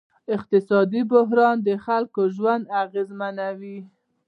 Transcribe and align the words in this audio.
اقتصادي 0.35 1.01
بحران 1.11 1.57
د 1.67 1.69
خلکو 1.85 2.21
ژوند 2.35 2.63
اغېزمنوي. 2.83 3.79